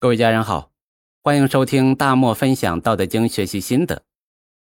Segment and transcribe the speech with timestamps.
[0.00, 0.70] 各位家人好，
[1.24, 4.04] 欢迎收听大漠分享《道德经》学习心得。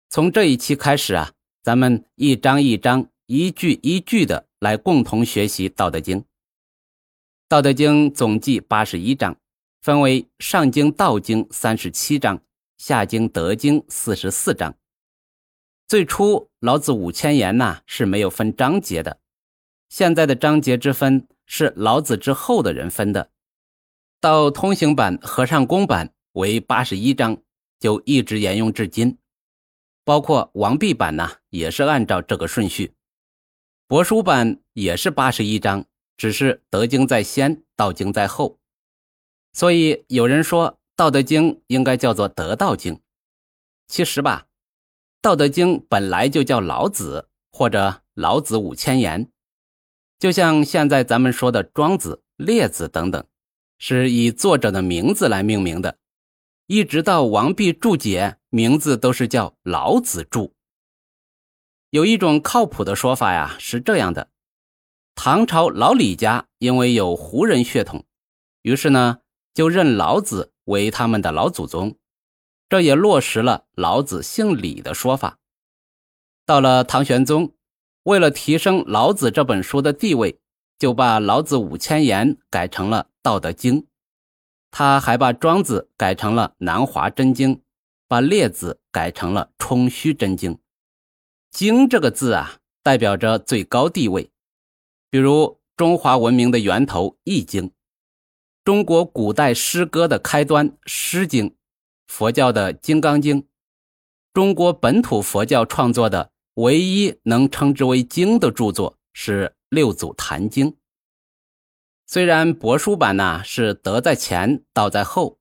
[0.09, 1.33] 从这一期开始啊，
[1.65, 6.19] 咱们一章一章、一句一句的来共同学习《道德经》。
[7.49, 9.37] 《道德经》总计八十一章，
[9.83, 12.41] 分为上经、道经三十七章，
[12.79, 14.77] 下经、德经四十四章。
[15.89, 19.19] 最初老子五千言呐是没有分章节的，
[19.89, 23.33] 现在的章节之分是老子之后的人分的。
[24.27, 27.41] 到通行版、和尚公版为八十一章，
[27.79, 29.19] 就一直沿用至今。
[30.03, 32.93] 包括王弼版呢，也是按照这个顺序。
[33.87, 35.85] 帛书版也是八十一章，
[36.17, 38.59] 只是德经在先，道经在后。
[39.53, 42.95] 所以有人说《道德经》应该叫做《德道经》。
[43.87, 44.47] 其实吧，
[45.23, 49.31] 《道德经》本来就叫老子或者老子五千言，
[50.19, 53.25] 就像现在咱们说的庄子、列子等等。
[53.79, 55.99] 是以作者的名字来命名的，
[56.67, 60.55] 一直到王弼注解，名字都是叫老子注。
[61.91, 64.29] 有一种靠谱的说法呀，是这样的：
[65.15, 68.05] 唐朝老李家因为有胡人血统，
[68.63, 69.19] 于是呢
[69.55, 71.97] 就认老子为他们的老祖宗，
[72.69, 75.39] 这也落实了老子姓李的说法。
[76.45, 77.53] 到了唐玄宗，
[78.05, 80.39] 为了提升老子这本书的地位。
[80.79, 83.83] 就把《老子五千言》改成了《道德经》，
[84.71, 87.57] 他还把《庄子》改成了《南华真经》，
[88.07, 90.55] 把《列子》改成了《冲虚真经》。
[91.51, 94.31] 经这个字啊，代表着最高地位。
[95.11, 97.69] 比如中华文明的源头《易经》，
[98.63, 101.51] 中国古代诗歌的开端《诗经》，
[102.07, 103.43] 佛教的《金刚经》，
[104.33, 109.53] 中国本土佛教创作的唯一能称之为经的著作是。
[109.69, 110.77] 六祖坛经，
[112.09, 115.41] 虽然帛书版呢是德在前，道在后，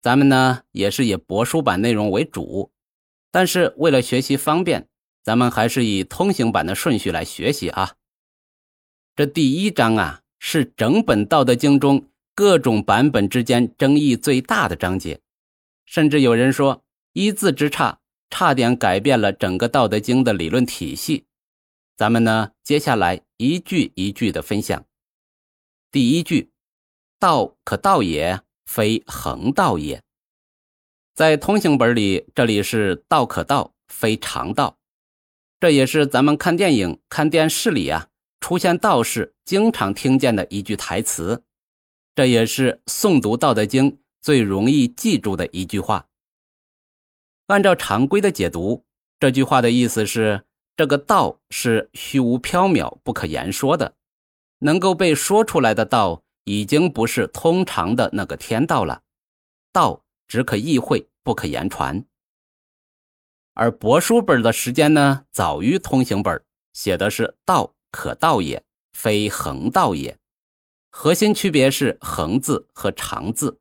[0.00, 2.70] 咱们呢也是以帛书版内容为主，
[3.32, 4.88] 但是为了学习方便，
[5.24, 7.94] 咱们还是以通行版的顺序来学习啊。
[9.16, 15.18] 这第一章啊是整本《道德经》中各种版本之间争议最大的章节，
[15.86, 17.98] 甚至有人说一字之差，
[18.30, 21.24] 差点改变了整个《道德经》的理论体系。
[21.96, 24.84] 咱们呢，接下来一句一句的分享。
[25.96, 26.50] 第一句，
[27.18, 30.02] 道可道也，非恒道也。
[31.14, 34.76] 在通行本里，这里是道可道，非常道。
[35.58, 38.08] 这也是咱们看电影、看电视里啊，
[38.40, 41.42] 出现道士经常听见的一句台词。
[42.14, 46.08] 这也是诵读《道德经》最容易记住的一句话。
[47.46, 48.84] 按照常规的解读，
[49.18, 50.42] 这句话的意思是。
[50.76, 53.95] 这个道是虚无缥缈、不可言说的，
[54.60, 59.02] 能够被说出来的道，已经不是通常的那个天道了。
[59.72, 62.04] 道只可意会，不可言传。
[63.54, 68.62] 而帛书本的时间呢，早于通行本，写的是“道可道也，
[68.92, 70.18] 非恒道也”。
[70.90, 73.58] 核心区别是“恒”字和“长”字。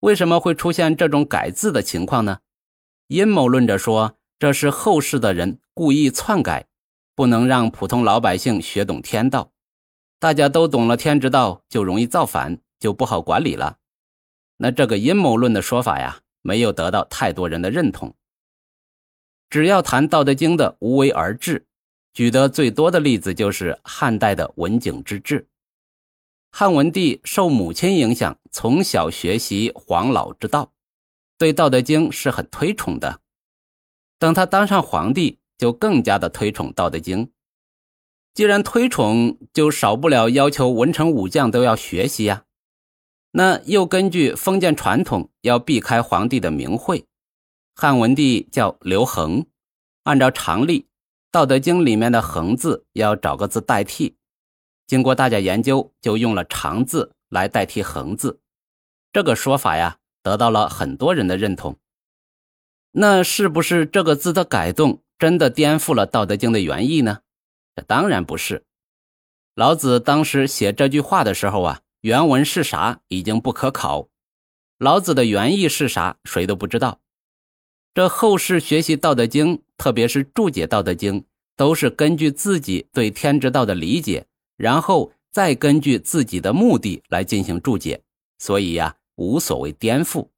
[0.00, 2.40] 为什么会出现这种改字的情况呢？
[3.08, 4.16] 阴谋论者说。
[4.36, 6.66] 这是后世的人故意篡改，
[7.14, 9.53] 不能让普通老百姓学懂天道。
[10.24, 13.76] 大家都懂了天之道，就容易造反，就不好管理了。
[14.56, 18.14] 那这个阴谋论的说法呀，没有得到太多人的认同。
[19.50, 21.66] 只要谈《道德经》的无为而治，
[22.14, 25.46] 举得最多的例子就是汉代的文景之治。
[26.50, 30.72] 汉文帝受母亲影响，从小学习黄老之道，
[31.36, 33.20] 对《道德经》是很推崇的。
[34.18, 37.26] 等他当上皇帝，就更加的推崇《道德经》。
[38.34, 42.44] 既然推崇，就少不了要求文臣武将都要学习呀。
[43.30, 47.04] 那又根据封建传统，要避开皇帝的名讳。
[47.76, 49.46] 汉文帝叫刘恒，
[50.02, 50.80] 按照常例，
[51.30, 54.16] 《道德经》里面的“恒”字要找个字代替。
[54.86, 58.40] 经过大家研究，就用了“长”字来代替“恒”字。
[59.12, 61.76] 这个说法呀，得到了很多人的认同。
[62.92, 67.20] 那是不是这个字的改动真的颠覆了《道德经》的原意呢？
[67.76, 68.64] 这当然不是。
[69.54, 74.08] 老子当时写这句话的时候啊，原文是啥已经不可考，
[74.78, 77.00] 老子的原意是啥谁都不知道。
[77.94, 81.20] 这后世学习《道德经》，特别是注解《道德经》，
[81.56, 88.02] 都是根据自己对天之道的理解，然后再根据自己的目的来进行注解，
[88.38, 90.28] 所以呀，无所谓颠覆。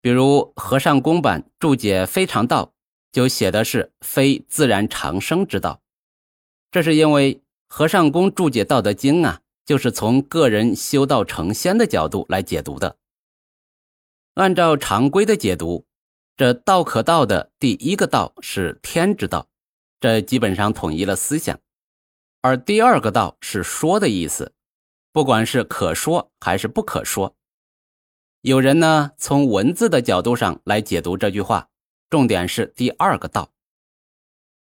[0.00, 2.72] 比如和尚公版注解“非常道”，
[3.10, 5.80] 就写的是“非自然长生之道”。
[6.72, 12.96] 这是因为和尚公注解《道德经》啊，就是从个人修道成仙的角度来解读的，
[14.34, 15.84] 按照常规的解读，
[16.34, 19.48] 这道可道的第一个道是天之道，
[20.00, 21.58] 这基本上统一了思想；
[22.40, 24.54] 而第二个道是说的意思，
[25.12, 27.36] 不管是可说还是不可说。
[28.40, 31.68] 有人呢从文字的角度上来解读这句话，
[32.08, 33.51] 重点是第二个道。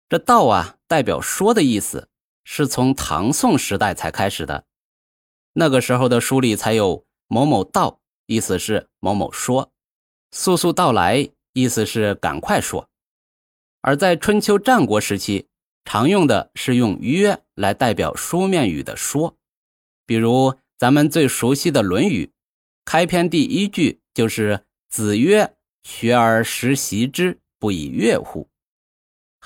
[0.07, 2.10] 这道啊，代表说的意思，
[2.44, 4.66] 是从唐宋时代才开始的。
[5.54, 9.72] 那个时候的书里才有某某道，意思是某某说；
[10.31, 12.88] 速速到来，意思是赶快说。
[13.81, 15.48] 而在春秋战国时期，
[15.86, 19.36] 常用的是用曰来代表书面语的说。
[20.06, 22.25] 比如咱们最熟悉的《论语》，
[22.84, 28.48] 开篇第一句就是“子曰：学而时习之，不亦说乎？”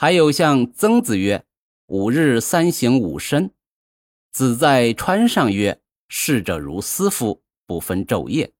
[0.02, 1.44] 还有像曾子曰
[1.88, 3.52] ：“五日三省吾身。”
[4.32, 8.54] 子在川上曰：“逝者如斯夫，不分昼夜。”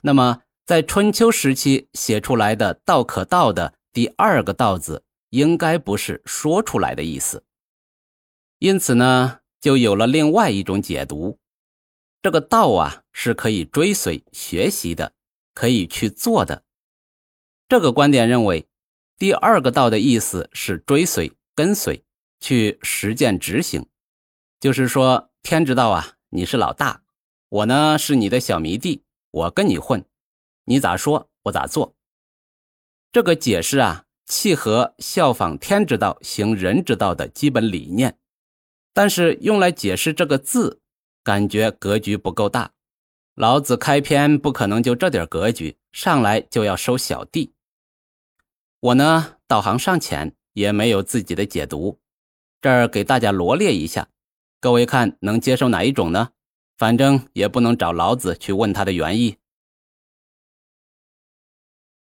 [0.00, 7.44] 那么，在春秋时期写出来的“道可道”的第二个“道”字，应该不是说出来的意思。
[8.58, 11.38] 因此呢，就有了另外一种解读：
[12.22, 15.12] 这个“道”啊，是可以追随学习的，
[15.52, 16.64] 可以去做的。
[17.68, 18.66] 这个观点认为。
[19.16, 22.04] 第二个道的意思是追随、跟随，
[22.40, 23.86] 去实践执行。
[24.58, 27.02] 就是说，天之道啊，你是老大，
[27.48, 30.04] 我呢是你的小迷弟，我跟你混，
[30.64, 31.94] 你咋说我咋做。
[33.12, 38.18] 这个解释啊，契合效仿天之道、行人之道的基本理念，
[38.92, 40.80] 但是用来解释这个字，
[41.22, 42.72] 感觉格局不够大。
[43.36, 47.52] 老子开篇不可能就这点格局，上来就要收小弟。
[48.84, 52.00] 我呢，道行尚浅，也没有自己的解读，
[52.60, 54.08] 这儿给大家罗列一下，
[54.60, 56.32] 各位看能接受哪一种呢？
[56.76, 59.38] 反正也不能找老子去问他的原意。